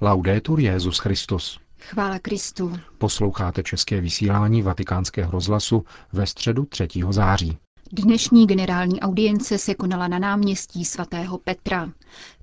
Laudetur 0.00 0.60
Jezus 0.60 0.98
Christus. 0.98 1.60
Chvála 1.80 2.18
Kristu. 2.18 2.72
Posloucháte 2.98 3.62
české 3.62 4.00
vysílání 4.00 4.62
Vatikánského 4.62 5.30
rozhlasu 5.30 5.84
ve 6.12 6.26
středu 6.26 6.64
3. 6.64 6.88
září. 7.10 7.58
Dnešní 7.92 8.46
generální 8.46 9.00
audience 9.00 9.58
se 9.58 9.74
konala 9.74 10.08
na 10.08 10.18
náměstí 10.18 10.84
svatého 10.84 11.38
Petra. 11.38 11.92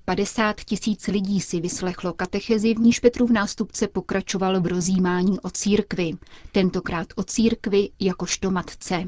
50 0.05 0.61
tisíc 0.61 1.07
lidí 1.07 1.41
si 1.41 1.59
vyslechlo 1.59 2.13
katechezi, 2.13 2.73
v 2.73 2.79
níž 2.79 2.99
Petrův 2.99 3.31
nástupce 3.31 3.87
pokračoval 3.87 4.61
v 4.61 4.67
rozjímání 4.67 5.39
o 5.39 5.49
církvi, 5.49 6.11
tentokrát 6.51 7.07
o 7.15 7.23
církvi 7.23 7.89
jakožto 7.99 8.51
matce. 8.51 9.03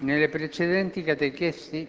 Nelle 0.00 0.28
precedenti 0.28 1.04
catechesi 1.04 1.88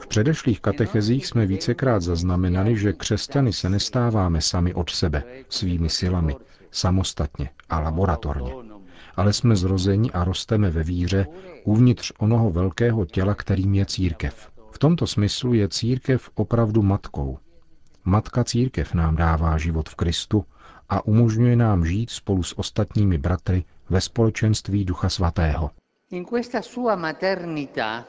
V 0.00 0.06
předešlých 0.08 0.60
katechezích 0.60 1.26
jsme 1.26 1.46
vícekrát 1.46 2.02
zaznamenali, 2.02 2.76
že 2.76 2.92
křesťany 2.92 3.52
se 3.52 3.68
nestáváme 3.68 4.40
sami 4.40 4.74
od 4.74 4.90
sebe, 4.90 5.22
svými 5.48 5.88
silami, 5.88 6.36
samostatně 6.70 7.50
a 7.68 7.80
laboratorně, 7.80 8.52
ale 9.16 9.32
jsme 9.32 9.56
zrozeni 9.56 10.10
a 10.10 10.24
rosteme 10.24 10.70
ve 10.70 10.82
víře 10.82 11.26
uvnitř 11.64 12.12
onoho 12.18 12.50
velkého 12.50 13.04
těla, 13.04 13.34
kterým 13.34 13.74
je 13.74 13.86
církev. 13.86 14.50
V 14.70 14.78
tomto 14.78 15.06
smyslu 15.06 15.54
je 15.54 15.68
církev 15.68 16.30
opravdu 16.34 16.82
matkou. 16.82 17.38
Matka 18.04 18.44
církev 18.44 18.94
nám 18.94 19.16
dává 19.16 19.58
život 19.58 19.88
v 19.88 19.94
Kristu 19.94 20.44
a 20.88 21.06
umožňuje 21.06 21.56
nám 21.56 21.86
žít 21.86 22.10
spolu 22.10 22.42
s 22.42 22.58
ostatními 22.58 23.18
bratry 23.18 23.64
ve 23.90 24.00
společenství 24.00 24.84
Ducha 24.84 25.08
Svatého. 25.08 25.70
In 26.10 26.24
questa 26.24 26.62
sua 26.62 26.96
maternità 26.96 28.06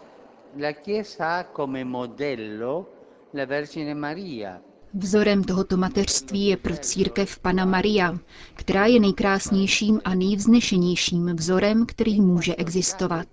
la 0.55 0.71
Chiesa 0.71 1.35
ha 1.39 1.45
come 1.51 1.83
modello 1.83 2.87
la 3.31 3.45
Vergine 3.45 3.93
Maria, 3.93 4.61
Vzorem 4.93 5.43
tohoto 5.43 5.77
mateřství 5.77 6.45
je 6.47 6.57
pro 6.57 6.77
církev 6.77 7.39
Pana 7.39 7.65
Maria, 7.65 8.17
která 8.55 8.85
je 8.85 8.99
nejkrásnějším 8.99 10.01
a 10.05 10.15
nejvznešenějším 10.15 11.35
vzorem, 11.35 11.85
který 11.85 12.21
může 12.21 12.55
existovat. 12.55 13.27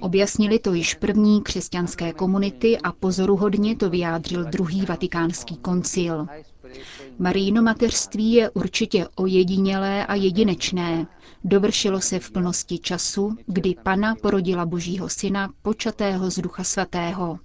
Objasnili 0.00 0.58
to 0.58 0.74
již 0.74 0.94
první 0.94 1.42
křesťanské 1.42 2.12
komunity 2.12 2.78
a 2.78 2.92
pozoruhodně 2.92 3.76
to 3.76 3.90
vyjádřil 3.90 4.44
druhý 4.44 4.84
vatikánský 4.86 5.56
koncil. 5.56 6.26
Marijino 7.18 7.62
mateřství 7.62 8.32
je 8.32 8.50
určitě 8.50 9.08
ojedinělé 9.14 10.06
a 10.06 10.14
jedinečné. 10.14 11.06
Dovršilo 11.44 12.00
se 12.00 12.18
v 12.18 12.30
plnosti 12.30 12.78
času, 12.78 13.36
kdy 13.46 13.74
Pana 13.82 14.14
porodila 14.14 14.66
Božího 14.66 15.08
syna, 15.08 15.50
počatého 15.62 16.30
z 16.30 16.38
Ducha 16.38 16.64
Svatého. 16.64 17.38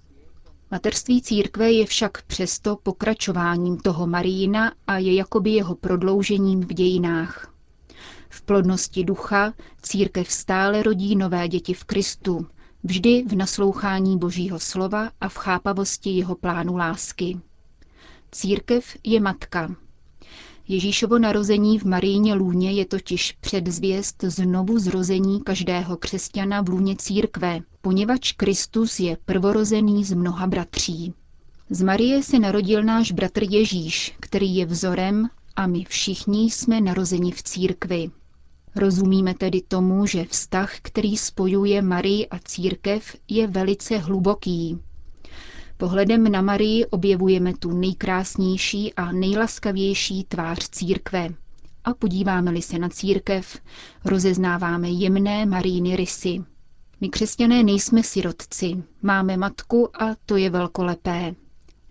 Mateřství 0.70 1.22
církve 1.22 1.72
je 1.72 1.86
však 1.86 2.22
přesto 2.22 2.76
pokračováním 2.82 3.78
toho 3.78 4.06
Marijina 4.06 4.72
a 4.86 4.98
je 4.98 5.14
jakoby 5.14 5.50
jeho 5.50 5.74
prodloužením 5.74 6.60
v 6.60 6.72
dějinách. 6.72 7.54
V 8.28 8.42
plodnosti 8.42 9.04
ducha 9.04 9.54
církev 9.82 10.32
stále 10.32 10.82
rodí 10.82 11.16
nové 11.16 11.48
děti 11.48 11.74
v 11.74 11.84
Kristu, 11.84 12.46
vždy 12.84 13.24
v 13.28 13.36
naslouchání 13.36 14.18
Božího 14.18 14.58
slova 14.58 15.10
a 15.20 15.28
v 15.28 15.36
chápavosti 15.36 16.10
jeho 16.10 16.34
plánu 16.34 16.76
lásky. 16.76 17.40
Církev 18.32 18.96
je 19.04 19.20
matka. 19.20 19.74
Ježíšovo 20.68 21.18
narození 21.18 21.78
v 21.78 21.84
Marijně 21.84 22.34
lůně 22.34 22.72
je 22.72 22.84
totiž 22.86 23.32
předzvěst 23.40 24.24
znovu 24.24 24.78
zrození 24.78 25.40
každého 25.42 25.96
křesťana 25.96 26.62
v 26.62 26.68
lůně 26.68 26.96
církve, 26.96 27.60
poněvadž 27.80 28.32
Kristus 28.32 29.00
je 29.00 29.16
prvorozený 29.24 30.04
z 30.04 30.12
mnoha 30.12 30.46
bratří. 30.46 31.14
Z 31.70 31.82
Marie 31.82 32.22
se 32.22 32.38
narodil 32.38 32.82
náš 32.82 33.12
bratr 33.12 33.42
Ježíš, 33.50 34.14
který 34.20 34.56
je 34.56 34.66
vzorem 34.66 35.28
a 35.56 35.66
my 35.66 35.84
všichni 35.84 36.50
jsme 36.50 36.80
narozeni 36.80 37.32
v 37.32 37.42
církvi. 37.42 38.10
Rozumíme 38.76 39.34
tedy 39.34 39.60
tomu, 39.68 40.06
že 40.06 40.24
vztah, 40.24 40.74
který 40.82 41.16
spojuje 41.16 41.82
Marii 41.82 42.28
a 42.28 42.38
církev, 42.38 43.16
je 43.28 43.46
velice 43.46 43.98
hluboký. 43.98 44.78
Pohledem 45.78 46.32
na 46.32 46.42
Marii 46.42 46.86
objevujeme 46.86 47.54
tu 47.54 47.72
nejkrásnější 47.72 48.94
a 48.94 49.12
nejlaskavější 49.12 50.24
tvář 50.24 50.68
církve. 50.68 51.28
A 51.84 51.94
podíváme-li 51.94 52.62
se 52.62 52.78
na 52.78 52.88
církev, 52.88 53.58
rozeznáváme 54.04 54.88
jemné 54.90 55.46
Maríny 55.46 55.96
rysy. 55.96 56.38
My 57.00 57.08
křesťané 57.08 57.62
nejsme 57.62 58.02
sirotci, 58.02 58.82
máme 59.02 59.36
matku 59.36 60.02
a 60.02 60.16
to 60.26 60.36
je 60.36 60.50
velkolepé. 60.50 61.34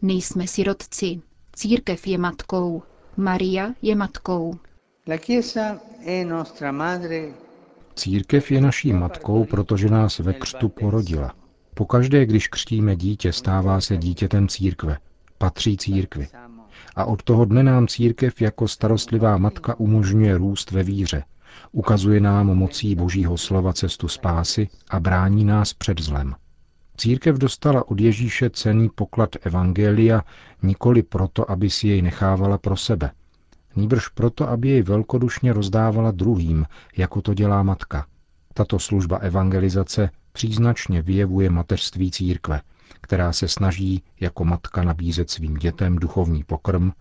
Nejsme 0.01 0.47
sirotci, 0.47 1.21
církev 1.53 2.07
je 2.07 2.17
matkou, 2.17 2.83
Maria 3.17 3.73
je 3.81 3.95
matkou. 3.95 4.59
La 5.07 5.17
Chiesa 5.17 5.79
è 6.05 6.25
nostra 6.25 6.71
madre 6.71 7.33
Církev 7.95 8.51
je 8.51 8.61
naší 8.61 8.93
matkou, 8.93 9.45
protože 9.45 9.89
nás 9.89 10.19
ve 10.19 10.33
křtu 10.33 10.69
porodila. 10.69 11.35
Pokaždé, 11.77 12.25
když 12.25 12.47
křtíme 12.47 12.95
dítě, 12.95 13.33
stává 13.33 13.81
se 13.81 13.97
dítětem 13.97 14.47
církve, 14.47 14.97
patří 15.37 15.77
církvi. 15.77 16.27
A 16.95 17.05
od 17.05 17.23
toho 17.23 17.45
dne 17.45 17.63
nám 17.63 17.87
církev 17.87 18.41
jako 18.41 18.67
starostlivá 18.67 19.37
matka 19.37 19.79
umožňuje 19.79 20.37
růst 20.37 20.71
ve 20.71 20.83
víře, 20.83 21.23
ukazuje 21.71 22.19
nám 22.19 22.47
mocí 22.47 22.95
božího 22.95 23.37
slova 23.37 23.73
cestu 23.73 24.07
spásy 24.07 24.67
a 24.89 24.99
brání 24.99 25.45
nás 25.45 25.73
před 25.73 26.01
zlem. 26.01 26.35
Církev 26.97 27.37
dostala 27.37 27.87
od 27.87 27.99
Ježíše 27.99 28.49
cený 28.49 28.89
poklad 28.95 29.29
Evangelia 29.41 30.21
nikoli 30.63 31.03
proto, 31.03 31.51
aby 31.51 31.69
si 31.69 31.87
jej 31.87 32.01
nechávala 32.01 32.57
pro 32.57 32.77
sebe, 32.77 33.11
nýbrž 33.75 34.07
proto, 34.07 34.49
aby 34.49 34.69
jej 34.69 34.81
velkodušně 34.81 35.53
rozdávala 35.53 36.11
druhým, 36.11 36.65
jako 36.97 37.21
to 37.21 37.33
dělá 37.33 37.63
matka. 37.63 38.05
Tato 38.53 38.79
služba 38.79 39.17
evangelizace 39.17 40.09
příznačně 40.37 41.01
vyjevuje 41.01 41.49
mateřství 41.49 42.11
církve, 42.11 42.61
která 43.01 43.33
se 43.33 43.47
snaží 43.47 44.03
jako 44.19 44.45
matka 44.45 44.83
nabízet 44.83 45.29
svým 45.29 45.53
dětem 45.53 45.95
duchovní 45.95 46.43
pokrm, 46.43 46.91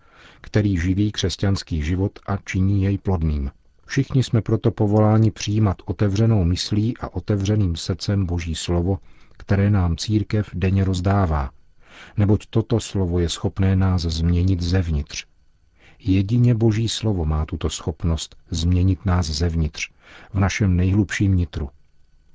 který 0.41 0.77
živí 0.77 1.11
křesťanský 1.11 1.83
život 1.83 2.19
a 2.27 2.37
činí 2.37 2.83
jej 2.83 2.97
plodným. 2.97 3.51
Všichni 3.85 4.23
jsme 4.23 4.41
proto 4.41 4.71
povoláni 4.71 5.31
přijímat 5.31 5.77
otevřenou 5.85 6.43
myslí 6.43 6.97
a 6.97 7.13
otevřeným 7.13 7.75
srdcem 7.75 8.25
Boží 8.25 8.55
slovo, 8.55 8.97
které 9.37 9.69
nám 9.69 9.97
církev 9.97 10.49
denně 10.53 10.83
rozdává, 10.83 11.49
neboť 12.17 12.45
toto 12.49 12.79
slovo 12.79 13.19
je 13.19 13.29
schopné 13.29 13.75
nás 13.75 14.01
změnit 14.01 14.61
zevnitř. 14.61 15.25
Jedině 15.99 16.55
Boží 16.55 16.89
slovo 16.89 17.25
má 17.25 17.45
tuto 17.45 17.69
schopnost 17.69 18.35
změnit 18.49 19.05
nás 19.05 19.25
zevnitř, 19.25 19.89
v 20.33 20.39
našem 20.39 20.75
nejhlubším 20.75 21.35
nitru. 21.35 21.69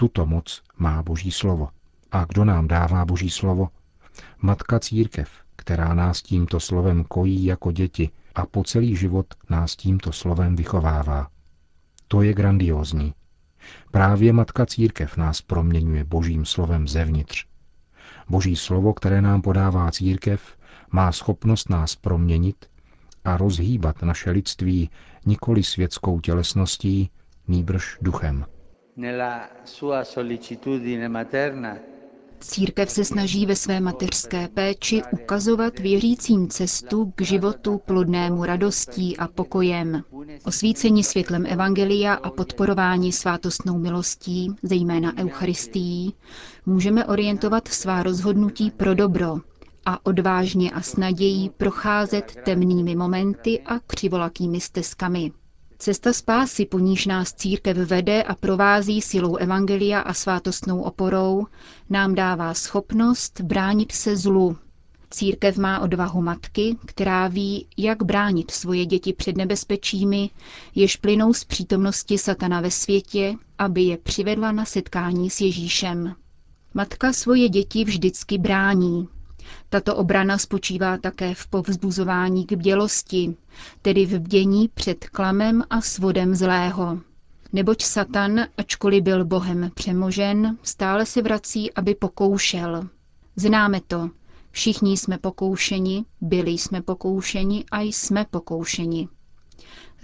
Tuto 0.02 0.26
moc 0.26 0.62
má 0.78 1.02
Boží 1.02 1.30
slovo. 1.30 1.68
A 2.12 2.24
kdo 2.24 2.44
nám 2.44 2.68
dává 2.68 3.04
Boží 3.04 3.30
slovo? 3.30 3.68
Matka 4.38 4.78
církev, 4.78 5.30
která 5.56 5.94
nás 5.94 6.22
tímto 6.22 6.60
slovem 6.60 7.04
kojí 7.04 7.44
jako 7.44 7.72
děti 7.72 8.10
a 8.34 8.46
po 8.46 8.64
celý 8.64 8.96
život 8.96 9.26
nás 9.50 9.76
tímto 9.76 10.12
slovem 10.12 10.56
vychovává. 10.56 11.28
To 12.08 12.22
je 12.22 12.34
grandiózní. 12.34 13.14
Právě 13.90 14.32
Matka 14.32 14.66
církev 14.66 15.16
nás 15.16 15.42
proměňuje 15.42 16.04
Božím 16.04 16.44
slovem 16.44 16.88
zevnitř. 16.88 17.46
Boží 18.28 18.56
slovo, 18.56 18.94
které 18.94 19.22
nám 19.22 19.42
podává 19.42 19.90
církev, 19.90 20.56
má 20.90 21.12
schopnost 21.12 21.70
nás 21.70 21.96
proměnit 21.96 22.66
a 23.24 23.36
rozhýbat 23.36 24.02
naše 24.02 24.30
lidství 24.30 24.90
nikoli 25.26 25.62
světskou 25.62 26.20
tělesností, 26.20 27.10
nýbrž 27.48 27.98
duchem. 28.00 28.46
Církev 32.40 32.90
se 32.90 33.04
snaží 33.04 33.46
ve 33.46 33.56
své 33.56 33.80
mateřské 33.80 34.48
péči 34.48 35.02
ukazovat 35.12 35.78
věřícím 35.78 36.48
cestu 36.48 37.12
k 37.16 37.22
životu 37.22 37.80
plodnému 37.86 38.44
radostí 38.44 39.16
a 39.16 39.28
pokojem. 39.28 40.02
Osvícení 40.44 41.04
světlem 41.04 41.46
Evangelia 41.46 42.14
a 42.14 42.30
podporování 42.30 43.12
svátostnou 43.12 43.78
milostí, 43.78 44.48
zejména 44.62 45.12
Eucharistií, 45.18 46.14
můžeme 46.66 47.04
orientovat 47.06 47.68
svá 47.68 48.02
rozhodnutí 48.02 48.70
pro 48.70 48.94
dobro 48.94 49.36
a 49.86 50.06
odvážně 50.06 50.70
a 50.70 50.82
s 50.82 50.96
nadějí 50.96 51.50
procházet 51.50 52.36
temnými 52.44 52.96
momenty 52.96 53.60
a 53.66 53.78
křivolakými 53.78 54.60
stezkami. 54.60 55.32
Cesta 55.82 56.12
spásy, 56.12 56.66
po 56.66 56.78
níž 56.78 57.06
nás 57.06 57.32
církev 57.32 57.76
vede 57.76 58.22
a 58.22 58.34
provází 58.34 59.02
silou 59.02 59.36
Evangelia 59.36 60.00
a 60.00 60.14
svátostnou 60.14 60.80
oporou, 60.82 61.46
nám 61.90 62.14
dává 62.14 62.54
schopnost 62.54 63.40
bránit 63.40 63.92
se 63.92 64.16
zlu. 64.16 64.56
Církev 65.10 65.56
má 65.58 65.80
odvahu 65.80 66.22
matky, 66.22 66.76
která 66.86 67.28
ví, 67.28 67.66
jak 67.76 68.02
bránit 68.02 68.50
svoje 68.50 68.86
děti 68.86 69.12
před 69.12 69.36
nebezpečími, 69.36 70.30
jež 70.74 70.96
plynou 70.96 71.32
z 71.32 71.44
přítomnosti 71.44 72.18
satana 72.18 72.60
ve 72.60 72.70
světě, 72.70 73.34
aby 73.58 73.82
je 73.82 73.96
přivedla 73.98 74.52
na 74.52 74.64
setkání 74.64 75.30
s 75.30 75.40
Ježíšem. 75.40 76.14
Matka 76.74 77.12
svoje 77.12 77.48
děti 77.48 77.84
vždycky 77.84 78.38
brání. 78.38 79.08
Tato 79.68 79.96
obrana 79.96 80.38
spočívá 80.38 80.98
také 80.98 81.34
v 81.34 81.46
povzbuzování 81.46 82.46
k 82.46 82.52
bdělosti, 82.52 83.36
tedy 83.82 84.06
v 84.06 84.18
bdění 84.18 84.68
před 84.68 85.08
klamem 85.08 85.62
a 85.70 85.80
svodem 85.80 86.34
zlého. 86.34 86.98
Neboť 87.52 87.82
Satan, 87.82 88.40
ačkoliv 88.58 89.02
byl 89.02 89.24
Bohem 89.24 89.70
přemožen, 89.74 90.58
stále 90.62 91.06
se 91.06 91.22
vrací, 91.22 91.72
aby 91.72 91.94
pokoušel. 91.94 92.88
Známe 93.36 93.80
to. 93.86 94.10
Všichni 94.50 94.96
jsme 94.96 95.18
pokoušeni, 95.18 96.04
byli 96.20 96.50
jsme 96.50 96.82
pokoušeni 96.82 97.64
a 97.72 97.80
jsme 97.80 98.26
pokoušeni. 98.30 99.08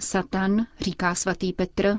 Satan, 0.01 0.67
říká 0.81 1.15
svatý 1.15 1.53
Petr, 1.53 1.97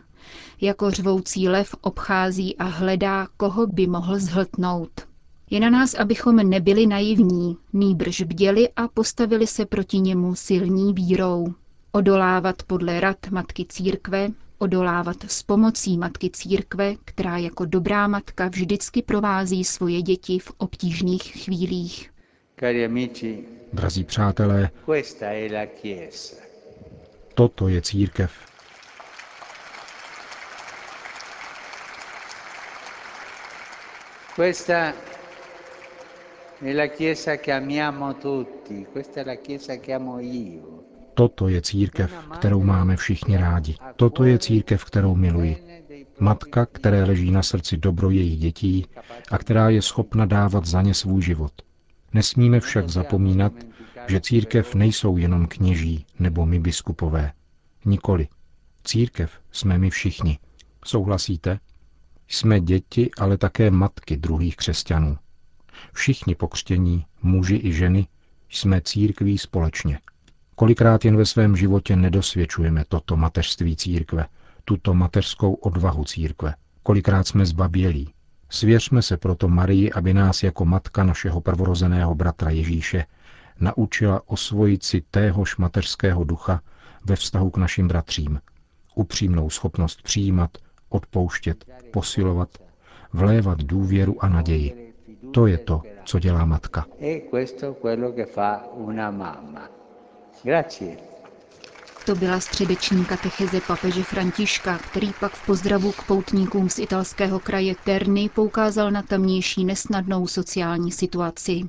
jako 0.61 0.91
řvoucí 0.91 1.49
lev 1.49 1.75
obchází 1.81 2.57
a 2.57 2.63
hledá, 2.63 3.27
koho 3.37 3.67
by 3.67 3.87
mohl 3.87 4.19
zhltnout. 4.19 5.08
Je 5.51 5.59
na 5.59 5.69
nás, 5.69 5.93
abychom 5.93 6.35
nebyli 6.35 6.87
naivní, 6.87 7.57
nýbrž 7.73 8.21
bděli 8.21 8.69
a 8.75 8.87
postavili 8.87 9.47
se 9.47 9.65
proti 9.65 9.99
němu 9.99 10.35
silní 10.35 10.93
vírou. 10.93 11.53
Odolávat 11.91 12.63
podle 12.63 12.99
rad 12.99 13.17
Matky 13.31 13.65
Církve, 13.69 14.29
odolávat 14.57 15.15
s 15.27 15.43
pomocí 15.43 15.97
Matky 15.97 16.29
Církve, 16.29 16.95
která 17.05 17.37
jako 17.37 17.65
dobrá 17.65 18.07
matka 18.07 18.47
vždycky 18.47 19.01
provází 19.01 19.63
svoje 19.63 20.01
děti 20.01 20.39
v 20.39 20.51
obtížných 20.57 21.23
chvílích. 21.23 22.11
Drazí 23.73 24.03
přátelé, 24.03 24.69
toto 27.33 27.67
je 27.67 27.81
církev. 27.81 28.31
Questa 34.35 34.93
Toto 41.13 41.47
je 41.47 41.61
církev, 41.61 42.13
kterou 42.39 42.63
máme 42.63 42.95
všichni 42.95 43.37
rádi. 43.37 43.75
Toto 43.95 44.23
je 44.23 44.39
církev, 44.39 44.85
kterou 44.85 45.15
miluji. 45.15 45.83
Matka, 46.19 46.65
které 46.65 47.03
leží 47.03 47.31
na 47.31 47.43
srdci 47.43 47.77
dobro 47.77 48.09
jejich 48.09 48.39
dětí 48.39 48.85
a 49.31 49.37
která 49.37 49.69
je 49.69 49.81
schopna 49.81 50.25
dávat 50.25 50.65
za 50.65 50.81
ně 50.81 50.93
svůj 50.93 51.21
život. 51.21 51.51
Nesmíme 52.13 52.59
však 52.59 52.89
zapomínat, 52.89 53.53
že 54.07 54.21
církev 54.21 54.75
nejsou 54.75 55.17
jenom 55.17 55.47
kněží 55.47 56.05
nebo 56.19 56.45
my 56.45 56.59
biskupové. 56.59 57.31
Nikoli. 57.85 58.27
Církev 58.83 59.31
jsme 59.51 59.77
my 59.77 59.89
všichni. 59.89 60.39
Souhlasíte? 60.85 61.59
Jsme 62.27 62.59
děti, 62.59 63.09
ale 63.19 63.37
také 63.37 63.71
matky 63.71 64.17
druhých 64.17 64.55
křesťanů. 64.55 65.17
Všichni 65.93 66.35
pokřtění, 66.35 67.05
muži 67.21 67.59
i 67.63 67.73
ženy, 67.73 68.07
jsme 68.49 68.81
církví 68.81 69.37
společně. 69.37 69.99
Kolikrát 70.55 71.05
jen 71.05 71.17
ve 71.17 71.25
svém 71.25 71.55
životě 71.55 71.95
nedosvědčujeme 71.95 72.83
toto 72.87 73.17
mateřství 73.17 73.75
církve, 73.75 74.25
tuto 74.65 74.93
mateřskou 74.93 75.53
odvahu 75.53 76.03
církve. 76.03 76.55
Kolikrát 76.83 77.27
jsme 77.27 77.45
zbabělí. 77.45 78.13
Svěřme 78.49 79.01
se 79.01 79.17
proto 79.17 79.47
Marii, 79.47 79.91
aby 79.91 80.13
nás 80.13 80.43
jako 80.43 80.65
matka 80.65 81.03
našeho 81.03 81.41
prvorozeného 81.41 82.15
bratra 82.15 82.49
Ježíše 82.49 83.05
naučila 83.59 84.21
osvojit 84.25 84.83
si 84.83 85.01
téhož 85.11 85.57
mateřského 85.57 86.23
ducha 86.23 86.61
ve 87.05 87.15
vztahu 87.15 87.49
k 87.49 87.57
našim 87.57 87.87
bratřím. 87.87 88.41
Upřímnou 88.95 89.49
schopnost 89.49 90.01
přijímat, 90.01 90.57
odpouštět, 90.89 91.65
posilovat, 91.93 92.49
vlévat 93.13 93.63
důvěru 93.63 94.23
a 94.23 94.29
naději. 94.29 94.88
To 95.31 95.47
je 95.47 95.57
to, 95.57 95.81
co 96.05 96.19
dělá 96.19 96.45
matka. 96.45 96.85
To 102.05 102.15
byla 102.15 102.39
středeční 102.39 103.05
katecheze 103.05 103.61
papeže 103.67 104.03
Františka, 104.03 104.77
který 104.77 105.11
pak 105.19 105.31
v 105.31 105.45
pozdravu 105.45 105.91
k 105.91 106.03
poutníkům 106.07 106.69
z 106.69 106.79
italského 106.79 107.39
kraje 107.39 107.75
Terny 107.85 108.29
poukázal 108.29 108.91
na 108.91 109.01
tamnější 109.01 109.65
nesnadnou 109.65 110.27
sociální 110.27 110.91
situaci. 110.91 111.61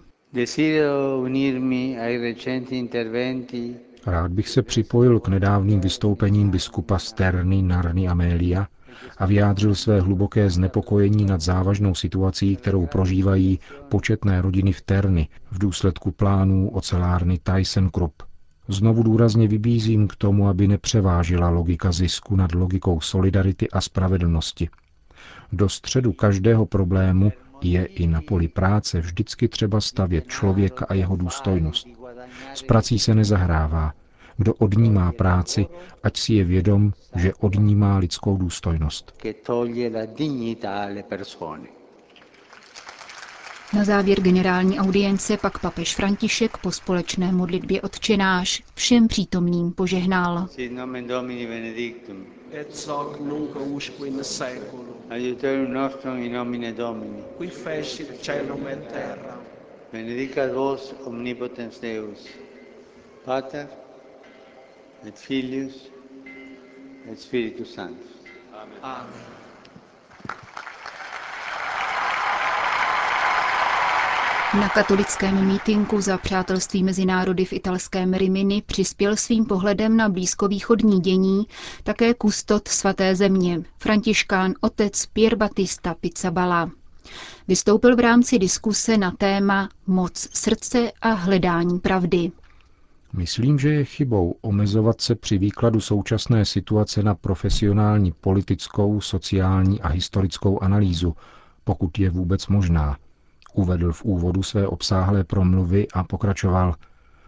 Rád 4.06 4.30
bych 4.32 4.48
se 4.48 4.62
připojil 4.62 5.20
k 5.20 5.28
nedávným 5.28 5.80
vystoupením 5.80 6.50
biskupa 6.50 6.98
Sterny 6.98 7.62
Narny 7.62 8.08
Amelia 8.08 8.66
a 9.19 9.26
vyjádřil 9.26 9.75
své 9.75 10.00
hluboké 10.00 10.50
znepokojení 10.50 11.25
nad 11.25 11.40
závažnou 11.40 11.94
situací, 11.94 12.56
kterou 12.56 12.87
prožívají 12.87 13.58
početné 13.88 14.42
rodiny 14.42 14.72
v 14.72 14.81
Terny 14.81 15.28
v 15.50 15.58
důsledku 15.58 16.10
plánů 16.10 16.70
ocelárny 16.70 17.38
ThyssenKrupp. 17.42 18.22
Znovu 18.69 19.02
důrazně 19.02 19.48
vybízím 19.48 20.08
k 20.08 20.16
tomu, 20.16 20.48
aby 20.48 20.69
nepřevážila 20.69 21.48
logika 21.48 21.92
zisku 21.92 22.37
nad 22.37 22.54
logikou 22.54 23.00
solidarity 23.00 23.70
a 23.70 23.81
spravedlnosti. 23.81 24.69
Do 25.52 25.69
středu 25.69 26.12
každého 26.12 26.66
problému 26.66 27.32
je 27.62 27.84
i 27.84 28.06
na 28.06 28.20
poli 28.20 28.48
práce 28.48 29.00
vždycky 29.00 29.48
třeba 29.48 29.81
stavět 29.81 30.26
člověka 30.26 30.86
a 30.88 30.94
jeho 30.94 31.16
důstojnost. 31.16 31.86
S 32.54 32.62
prací 32.62 32.98
se 32.98 33.14
nezahrává. 33.14 33.93
Kdo 34.40 34.54
od 34.54 34.75
ní 34.76 34.90
má 34.90 35.12
práci, 35.12 35.66
ať 36.02 36.16
si 36.16 36.34
je 36.34 36.44
vědom, 36.44 36.92
že 37.16 37.32
od 37.40 37.54
ní 37.54 37.75
má 37.75 37.98
lidskou 37.98 38.37
důstojnost. 38.37 39.14
Na 43.72 43.84
závěr 43.84 44.20
generální 44.20 44.78
audience 44.78 45.37
pak 45.37 45.58
papež 45.58 45.94
František 45.94 46.56
po 46.56 46.72
společné 46.72 47.32
modlitbě 47.32 47.82
odčenáš 47.82 48.62
všem 48.75 49.08
přítomným 49.08 49.72
požehnal. 49.72 50.48
Sit 50.50 50.72
nomen 50.72 51.06
Domini 51.06 51.46
benedictum. 51.46 52.25
Et 52.52 52.86
hoc 52.88 53.20
nunc 53.20 53.50
usque 53.56 54.06
in 54.08 54.25
seculum. 54.25 54.94
Aiuterium 55.10 55.72
nostrum 55.72 56.16
in 56.16 56.32
nomine 56.32 56.72
Domini. 56.72 57.22
Qui 57.36 57.48
fecit 57.48 58.26
caelum 58.26 58.66
et 58.69 58.88
terra. 58.93 59.36
Benedicat 59.93 60.52
vos 60.54 60.94
omnipotens 61.04 61.81
Deus, 61.81 62.28
Pater 63.25 63.69
et 65.06 65.19
Filius 65.19 65.91
et 67.12 67.20
Spiritus 67.20 67.75
Sanctus. 67.75 68.11
Amen. 68.52 68.79
Amen. 68.82 69.41
Na 74.61 74.69
katolickém 74.69 75.47
mítinku 75.47 76.00
za 76.00 76.19
přátelství 76.19 76.82
mezi 76.85 77.05
národy 77.05 77.44
v 77.44 77.52
italském 77.52 78.14
Rimini 78.14 78.63
přispěl 78.67 79.17
svým 79.17 79.44
pohledem 79.44 79.96
na 79.96 80.08
blízkovýchodní 80.08 81.01
dění 81.01 81.46
také 81.82 82.15
kustot 82.15 82.69
svaté 82.69 83.17
země, 83.17 83.63
františkán 83.79 84.55
otec 84.60 85.06
Pier 85.06 85.36
Battista 85.36 85.94
Pizzabala. 85.94 86.70
Vystoupil 87.48 87.96
v 87.96 88.01
rámci 88.01 88.39
diskuse 88.39 88.96
na 88.96 89.10
téma 89.10 89.69
Moc 89.86 90.29
srdce 90.34 90.93
a 91.01 91.08
hledání 91.08 91.79
pravdy. 91.79 92.32
Myslím, 93.12 93.58
že 93.58 93.69
je 93.74 93.84
chybou 93.84 94.34
omezovat 94.40 95.00
se 95.00 95.14
při 95.14 95.38
výkladu 95.38 95.81
současné 95.81 96.44
situace 96.44 97.02
na 97.02 97.14
profesionální 97.14 98.12
politickou, 98.12 99.00
sociální 99.00 99.81
a 99.81 99.88
historickou 99.88 100.62
analýzu, 100.62 101.17
pokud 101.64 101.98
je 101.98 102.10
vůbec 102.10 102.46
možná– 102.46 102.96
Uvedl 103.55 103.93
v 103.93 104.05
úvodu 104.05 104.43
své 104.43 104.67
obsáhlé 104.67 105.24
promluvy 105.24 105.86
a 105.94 106.05
pokračoval. 106.05 106.74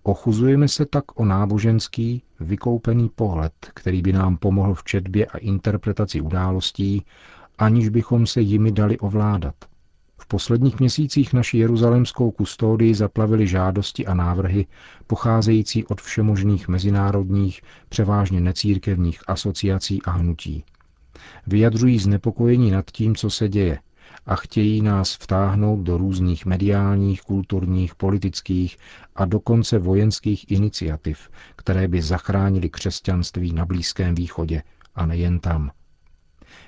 Ochuzujeme 0.02 0.68
se 0.68 0.86
tak 0.86 1.20
o 1.20 1.24
náboženský, 1.24 2.22
vykoupený 2.40 3.08
pohled, 3.08 3.52
který 3.74 4.02
by 4.02 4.12
nám 4.12 4.36
pomohl 4.36 4.74
v 4.74 4.84
četbě 4.84 5.26
a 5.26 5.38
interpretaci 5.38 6.20
událostí, 6.20 7.04
aniž 7.58 7.88
bychom 7.88 8.26
se 8.26 8.40
jimi 8.40 8.72
dali 8.72 8.98
ovládat. 8.98 9.54
V 10.22 10.26
posledních 10.26 10.80
měsících 10.80 11.32
naši 11.32 11.58
jeruzalemskou 11.58 12.30
kustodii 12.30 12.94
zaplavily 12.94 13.46
žádosti 13.46 14.06
a 14.06 14.14
návrhy 14.14 14.66
pocházející 15.06 15.84
od 15.86 16.00
všemožných 16.00 16.68
mezinárodních, 16.68 17.62
převážně 17.88 18.40
necírkevních 18.40 19.20
asociací 19.26 20.02
a 20.02 20.10
hnutí. 20.10 20.64
Vyjadřují 21.46 21.98
znepokojení 21.98 22.70
nad 22.70 22.90
tím, 22.90 23.16
co 23.16 23.30
se 23.30 23.48
děje– 23.48 23.78
a 24.26 24.36
chtějí 24.36 24.82
nás 24.82 25.14
vtáhnout 25.14 25.80
do 25.80 25.98
různých 25.98 26.46
mediálních, 26.46 27.22
kulturních, 27.22 27.94
politických 27.94 28.76
a 29.16 29.24
dokonce 29.24 29.78
vojenských 29.78 30.50
iniciativ, 30.50 31.30
které 31.56 31.88
by 31.88 32.02
zachránili 32.02 32.70
křesťanství 32.70 33.52
na 33.52 33.66
Blízkém 33.66 34.14
východě 34.14 34.62
a 34.94 35.06
nejen 35.06 35.38
tam. 35.38 35.70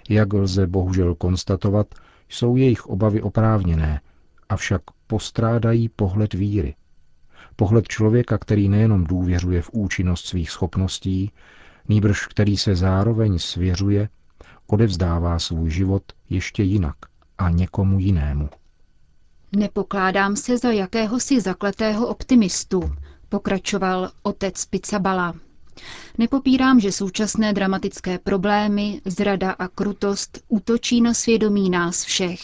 Jak 0.08 0.32
lze 0.32 0.66
bohužel 0.66 1.14
konstatovat, 1.14 1.94
jsou 2.28 2.56
jejich 2.56 2.86
obavy 2.86 3.22
oprávněné, 3.22 4.00
avšak 4.48 4.82
postrádají 5.06 5.88
pohled 5.88 6.34
víry. 6.34 6.74
Pohled 7.56 7.88
člověka, 7.88 8.38
který 8.38 8.68
nejenom 8.68 9.04
důvěřuje 9.04 9.62
v 9.62 9.70
účinnost 9.72 10.26
svých 10.26 10.50
schopností, 10.50 11.32
nýbrž 11.88 12.26
který 12.26 12.56
se 12.56 12.76
zároveň 12.76 13.38
svěřuje, 13.38 14.08
odevzdává 14.66 15.38
svůj 15.38 15.70
život 15.70 16.02
ještě 16.30 16.62
jinak– 16.62 16.96
a 17.38 17.50
někomu 17.50 17.98
jinému. 17.98 18.48
Nepokládám 19.56 20.36
se 20.36 20.58
za 20.58 20.70
jakéhosi 20.70 21.40
zakletého 21.40 22.06
optimistu, 22.06 22.94
pokračoval 23.28 24.10
otec 24.22 24.64
Pizzabala. 24.64 25.34
Nepopírám, 26.18 26.80
že 26.80 26.92
současné 26.92 27.52
dramatické 27.52 28.18
problémy, 28.18 29.00
zrada 29.04 29.50
a 29.50 29.68
krutost 29.68 30.38
útočí 30.48 31.00
na 31.00 31.14
svědomí 31.14 31.70
nás 31.70 32.04
všech. 32.04 32.40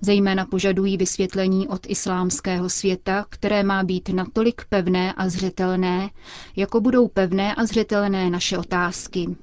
Zejména 0.00 0.46
požadují 0.46 0.96
vysvětlení 0.96 1.68
od 1.68 1.86
islámského 1.88 2.70
světa, 2.70 3.26
které 3.28 3.62
má 3.62 3.82
být 3.84 4.08
natolik 4.08 4.62
pevné 4.68 5.12
a 5.12 5.28
zřetelné, 5.28 6.10
jako 6.56 6.80
budou 6.80 7.08
pevné 7.08 7.54
a 7.54 7.66
zřetelné 7.66 8.30
naše 8.30 8.58
otázky. 8.58 9.36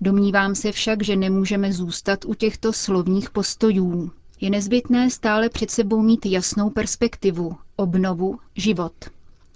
Domnívám 0.00 0.54
se 0.54 0.72
však, 0.72 1.02
že 1.02 1.16
nemůžeme 1.16 1.72
zůstat 1.72 2.24
u 2.24 2.34
těchto 2.34 2.72
slovních 2.72 3.30
postojů. 3.30 4.10
Je 4.40 4.50
nezbytné 4.50 5.10
stále 5.10 5.48
před 5.48 5.70
sebou 5.70 6.02
mít 6.02 6.26
jasnou 6.26 6.70
perspektivu, 6.70 7.56
obnovu, 7.76 8.38
život. 8.56 8.92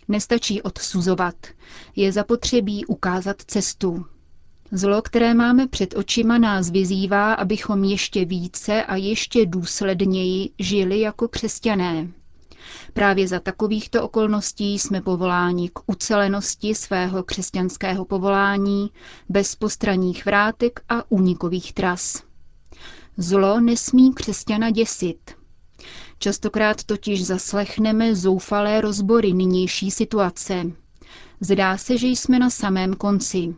Nestačí 0.09 0.63
odsuzovat, 0.63 1.35
je 1.97 2.13
zapotřebí 2.13 2.85
ukázat 2.87 3.37
cestu. 3.47 4.07
Zlo, 4.73 5.03
které 5.03 5.35
máme 5.35 5.67
před 5.67 5.95
očima, 5.97 6.39
nás 6.39 6.71
vyzývá, 6.71 7.35
abychom 7.35 7.85
ještě 7.85 8.25
více 8.25 8.85
a 8.85 8.97
ještě 8.97 9.47
důsledněji 9.47 10.51
žili 10.59 11.01
jako 11.01 11.29
křesťané. 11.29 12.09
Právě 12.93 13.29
za 13.29 13.41
takovýchto 13.41 14.03
okolností 14.03 14.79
jsme 14.79 15.01
povoláni 15.01 15.69
k 15.69 15.79
ucelenosti 15.87 16.75
svého 16.75 17.23
křesťanského 17.23 18.05
povolání, 18.05 18.91
bez 19.29 19.55
postranních 19.55 20.25
vrátek 20.27 20.81
a 20.89 21.11
únikových 21.11 21.73
tras. 21.73 22.23
Zlo 23.17 23.61
nesmí 23.61 24.15
křesťana 24.15 24.71
děsit. 24.71 25.31
Častokrát 26.19 26.85
totiž 26.85 27.27
zaslechneme 27.27 28.15
zoufalé 28.15 28.81
rozbory 28.81 29.33
nynější 29.33 29.91
situace. 29.91 30.65
Zdá 31.41 31.77
se, 31.77 31.99
že 31.99 32.07
jsme 32.07 32.39
na 32.39 32.51
samém 32.51 32.95
konci. 32.95 33.55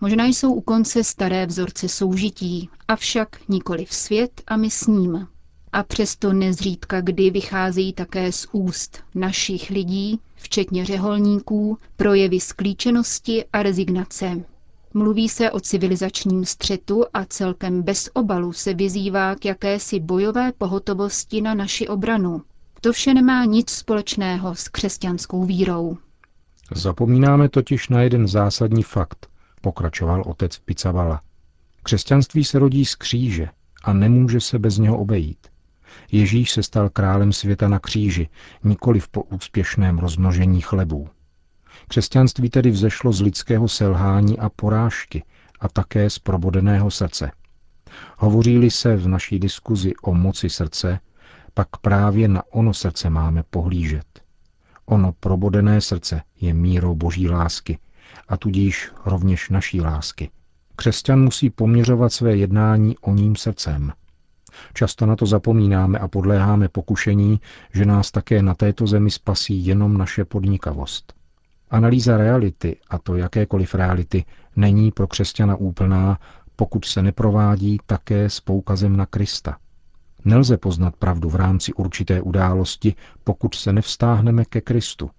Možná 0.00 0.24
jsou 0.26 0.52
u 0.54 0.60
konce 0.60 1.04
staré 1.04 1.46
vzorce 1.46 1.88
soužití, 1.88 2.68
avšak 2.88 3.48
nikoli 3.48 3.84
v 3.84 3.94
svět 3.94 4.42
a 4.46 4.56
my 4.56 4.70
s 4.70 4.86
ním. 4.86 5.28
A 5.72 5.82
přesto 5.82 6.32
nezřídka 6.32 7.00
kdy 7.00 7.30
vycházejí 7.30 7.92
také 7.92 8.32
z 8.32 8.46
úst 8.52 8.98
našich 9.14 9.70
lidí, 9.70 10.20
včetně 10.34 10.84
řeholníků, 10.84 11.78
projevy 11.96 12.40
sklíčenosti 12.40 13.44
a 13.52 13.62
rezignace. 13.62 14.44
Mluví 14.94 15.28
se 15.28 15.50
o 15.50 15.60
civilizačním 15.60 16.44
střetu 16.44 17.04
a 17.14 17.24
celkem 17.24 17.82
bez 17.82 18.10
obalu 18.12 18.52
se 18.52 18.74
vyzývá 18.74 19.34
k 19.34 19.44
jakési 19.44 20.00
bojové 20.00 20.52
pohotovosti 20.52 21.40
na 21.40 21.54
naši 21.54 21.88
obranu. 21.88 22.42
To 22.80 22.92
vše 22.92 23.14
nemá 23.14 23.44
nic 23.44 23.70
společného 23.70 24.54
s 24.54 24.68
křesťanskou 24.68 25.44
vírou. 25.44 25.96
Zapomínáme 26.74 27.48
totiž 27.48 27.88
na 27.88 28.02
jeden 28.02 28.28
zásadní 28.28 28.82
fakt, 28.82 29.26
pokračoval 29.60 30.22
otec 30.26 30.58
Picavala. 30.58 31.20
Křesťanství 31.82 32.44
se 32.44 32.58
rodí 32.58 32.84
z 32.84 32.94
kříže 32.94 33.48
a 33.84 33.92
nemůže 33.92 34.40
se 34.40 34.58
bez 34.58 34.78
něho 34.78 34.98
obejít. 34.98 35.46
Ježíš 36.12 36.50
se 36.50 36.62
stal 36.62 36.88
králem 36.88 37.32
světa 37.32 37.68
na 37.68 37.78
kříži, 37.78 38.28
nikoli 38.64 39.00
po 39.10 39.22
úspěšném 39.22 39.98
rozmnožení 39.98 40.60
chlebů. 40.60 41.08
Křesťanství 41.88 42.50
tedy 42.50 42.70
vzešlo 42.70 43.12
z 43.12 43.20
lidského 43.20 43.68
selhání 43.68 44.38
a 44.38 44.48
porážky 44.48 45.24
a 45.60 45.68
také 45.68 46.10
z 46.10 46.18
probodeného 46.18 46.90
srdce. 46.90 47.30
Hovoří-li 48.18 48.70
se 48.70 48.96
v 48.96 49.08
naší 49.08 49.38
diskuzi 49.38 49.92
o 50.02 50.14
moci 50.14 50.50
srdce, 50.50 51.00
pak 51.54 51.68
právě 51.76 52.28
na 52.28 52.42
ono 52.50 52.74
srdce 52.74 53.10
máme 53.10 53.42
pohlížet. 53.50 54.22
Ono 54.86 55.12
probodené 55.20 55.80
srdce 55.80 56.22
je 56.40 56.54
mírou 56.54 56.94
boží 56.94 57.28
lásky 57.28 57.78
a 58.28 58.36
tudíž 58.36 58.90
rovněž 59.04 59.50
naší 59.50 59.80
lásky. 59.80 60.30
Křesťan 60.76 61.20
musí 61.20 61.50
poměřovat 61.50 62.12
své 62.12 62.36
jednání 62.36 62.98
o 62.98 63.14
ním 63.14 63.36
srdcem. 63.36 63.92
Často 64.74 65.06
na 65.06 65.16
to 65.16 65.26
zapomínáme 65.26 65.98
a 65.98 66.08
podléháme 66.08 66.68
pokušení, 66.68 67.40
že 67.74 67.84
nás 67.84 68.10
také 68.10 68.42
na 68.42 68.54
této 68.54 68.86
zemi 68.86 69.10
spasí 69.10 69.66
jenom 69.66 69.98
naše 69.98 70.24
podnikavost. 70.24 71.14
Analýza 71.72 72.16
reality, 72.16 72.76
a 72.90 72.98
to 72.98 73.16
jakékoliv 73.16 73.74
reality, 73.74 74.24
není 74.56 74.90
pro 74.90 75.06
křesťana 75.06 75.56
úplná, 75.56 76.18
pokud 76.56 76.84
se 76.84 77.02
neprovádí 77.02 77.78
také 77.86 78.30
s 78.30 78.40
poukazem 78.40 78.96
na 78.96 79.06
Krista. 79.06 79.56
Nelze 80.24 80.56
poznat 80.56 80.96
pravdu 80.96 81.30
v 81.30 81.34
rámci 81.36 81.72
určité 81.72 82.22
události, 82.22 82.94
pokud 83.24 83.54
se 83.54 83.72
nevstáhneme 83.72 84.44
ke 84.44 84.60
Kristu. 84.60 85.10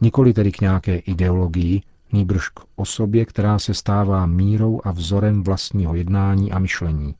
Nikoli 0.00 0.32
tedy 0.32 0.52
k 0.52 0.60
nějaké 0.60 0.96
ideologii, 0.96 1.82
nýbrž 2.12 2.48
k 2.48 2.60
osobě, 2.76 3.24
která 3.24 3.58
se 3.58 3.74
stává 3.74 4.26
mírou 4.26 4.80
a 4.84 4.90
vzorem 4.90 5.42
vlastního 5.42 5.94
jednání 5.94 6.52
a 6.52 6.58
myšlení. 6.58 7.14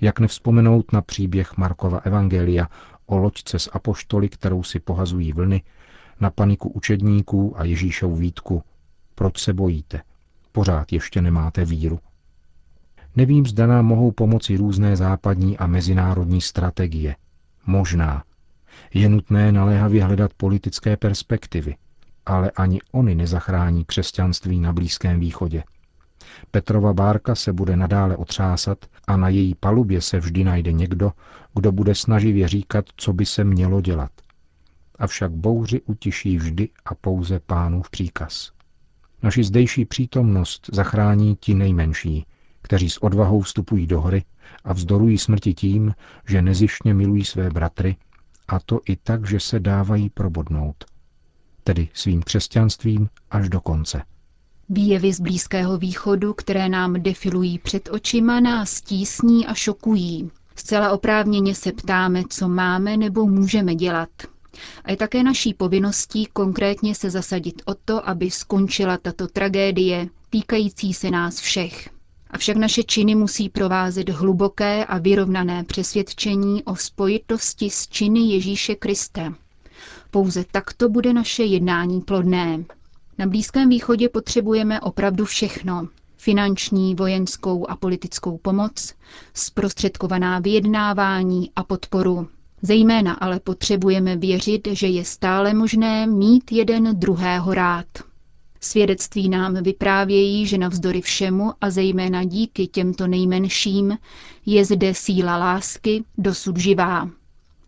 Jak 0.00 0.20
nevzpomenout 0.20 0.92
na 0.92 1.02
příběh 1.02 1.56
Markova 1.56 1.98
Evangelia 1.98 2.68
o 3.06 3.16
loďce 3.18 3.58
s 3.58 3.70
apoštoly, 3.72 4.28
kterou 4.28 4.62
si 4.62 4.80
pohazují 4.80 5.32
vlny, 5.32 5.62
na 6.20 6.30
paniku 6.30 6.68
učedníků 6.68 7.60
a 7.60 7.64
Ježíšovu 7.64 8.16
výtku. 8.16 8.62
Proč 9.14 9.38
se 9.38 9.52
bojíte? 9.52 10.02
Pořád 10.52 10.92
ještě 10.92 11.22
nemáte 11.22 11.64
víru. 11.64 11.98
Nevím, 13.16 13.46
zda 13.46 13.66
nám 13.66 13.86
mohou 13.86 14.10
pomoci 14.10 14.56
různé 14.56 14.96
západní 14.96 15.58
a 15.58 15.66
mezinárodní 15.66 16.40
strategie. 16.40 17.16
Možná. 17.66 18.24
Je 18.94 19.08
nutné 19.08 19.52
naléhavě 19.52 20.04
hledat 20.04 20.34
politické 20.34 20.96
perspektivy, 20.96 21.76
ale 22.26 22.50
ani 22.50 22.80
oni 22.92 23.14
nezachrání 23.14 23.84
křesťanství 23.84 24.60
na 24.60 24.72
Blízkém 24.72 25.20
východě. 25.20 25.64
Petrova 26.50 26.92
bárka 26.92 27.34
se 27.34 27.52
bude 27.52 27.76
nadále 27.76 28.16
otřásat 28.16 28.78
a 29.06 29.16
na 29.16 29.28
její 29.28 29.54
palubě 29.54 30.00
se 30.00 30.18
vždy 30.18 30.44
najde 30.44 30.72
někdo, 30.72 31.12
kdo 31.54 31.72
bude 31.72 31.94
snaživě 31.94 32.48
říkat, 32.48 32.84
co 32.96 33.12
by 33.12 33.26
se 33.26 33.44
mělo 33.44 33.80
dělat 33.80 34.10
avšak 34.98 35.32
bouři 35.32 35.80
utiší 35.82 36.36
vždy 36.36 36.68
a 36.84 36.94
pouze 36.94 37.40
pánův 37.40 37.90
příkaz. 37.90 38.52
Naši 39.22 39.44
zdejší 39.44 39.84
přítomnost 39.84 40.70
zachrání 40.72 41.36
ti 41.40 41.54
nejmenší, 41.54 42.26
kteří 42.62 42.90
s 42.90 43.02
odvahou 43.02 43.40
vstupují 43.40 43.86
do 43.86 44.00
hry 44.00 44.24
a 44.64 44.72
vzdorují 44.72 45.18
smrti 45.18 45.54
tím, 45.54 45.94
že 46.28 46.42
nezišně 46.42 46.94
milují 46.94 47.24
své 47.24 47.50
bratry, 47.50 47.96
a 48.48 48.60
to 48.60 48.80
i 48.88 48.96
tak, 48.96 49.28
že 49.28 49.40
se 49.40 49.60
dávají 49.60 50.10
probodnout, 50.10 50.84
tedy 51.64 51.88
svým 51.94 52.22
křesťanstvím 52.22 53.08
až 53.30 53.48
do 53.48 53.60
konce. 53.60 54.02
Výjevy 54.68 55.12
z 55.12 55.20
Blízkého 55.20 55.78
východu, 55.78 56.34
které 56.34 56.68
nám 56.68 57.02
defilují 57.02 57.58
před 57.58 57.88
očima, 57.92 58.40
nás 58.40 58.80
tísní 58.80 59.46
a 59.46 59.54
šokují. 59.54 60.30
Zcela 60.56 60.90
oprávněně 60.92 61.54
se 61.54 61.72
ptáme, 61.72 62.22
co 62.30 62.48
máme 62.48 62.96
nebo 62.96 63.26
můžeme 63.26 63.74
dělat. 63.74 64.08
A 64.84 64.90
je 64.90 64.96
také 64.96 65.22
naší 65.22 65.54
povinností 65.54 66.26
konkrétně 66.32 66.94
se 66.94 67.10
zasadit 67.10 67.62
o 67.64 67.74
to, 67.74 68.08
aby 68.08 68.30
skončila 68.30 68.98
tato 68.98 69.28
tragédie 69.28 70.08
týkající 70.30 70.94
se 70.94 71.10
nás 71.10 71.40
všech. 71.40 71.88
Avšak 72.30 72.56
naše 72.56 72.82
činy 72.82 73.14
musí 73.14 73.48
provázet 73.48 74.08
hluboké 74.08 74.84
a 74.84 74.98
vyrovnané 74.98 75.64
přesvědčení 75.64 76.64
o 76.64 76.76
spojitosti 76.76 77.70
s 77.70 77.88
činy 77.88 78.20
Ježíše 78.20 78.74
Krista. 78.74 79.34
Pouze 80.10 80.44
takto 80.52 80.88
bude 80.88 81.12
naše 81.12 81.44
jednání 81.44 82.00
plodné. 82.00 82.64
Na 83.18 83.26
Blízkém 83.26 83.68
východě 83.68 84.08
potřebujeme 84.08 84.80
opravdu 84.80 85.24
všechno. 85.24 85.88
Finanční, 86.16 86.94
vojenskou 86.94 87.70
a 87.70 87.76
politickou 87.76 88.38
pomoc, 88.38 88.94
zprostředkovaná 89.34 90.38
vyjednávání 90.38 91.50
a 91.56 91.64
podporu. 91.64 92.28
Zejména 92.66 93.12
ale 93.12 93.40
potřebujeme 93.40 94.16
věřit, 94.16 94.68
že 94.72 94.86
je 94.86 95.04
stále 95.04 95.54
možné 95.54 96.06
mít 96.06 96.52
jeden 96.52 96.98
druhého 96.98 97.54
rád. 97.54 97.86
Svědectví 98.60 99.28
nám 99.28 99.62
vyprávějí, 99.62 100.46
že 100.46 100.58
navzdory 100.58 101.00
všemu 101.00 101.52
a 101.60 101.70
zejména 101.70 102.24
díky 102.24 102.66
těmto 102.66 103.06
nejmenším 103.06 103.98
je 104.46 104.64
zde 104.64 104.94
síla 104.94 105.36
lásky 105.36 106.04
dosud 106.18 106.56
živá. 106.56 107.08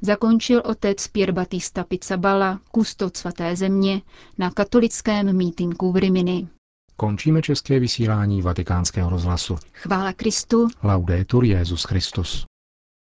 Zakončil 0.01 0.63
otec 0.65 1.09
Pier 1.09 1.33
Batista 1.33 1.85
Pizzabala, 1.85 2.61
kustot 2.71 3.17
svaté 3.17 3.57
země, 3.57 4.03
na 4.39 4.51
katolickém 4.51 5.37
mítinku 5.37 5.93
v 5.93 5.97
Rimini. 5.97 6.49
Končíme 6.97 7.43
české 7.43 7.81
vysílání 7.81 8.43
vatikánského 8.43 9.11
rozhlasu. 9.11 9.57
Chvála 9.73 10.13
Kristu. 10.13 10.69
Laudetur 10.83 11.45
Jezus 11.45 11.85
Christus. 11.85 12.47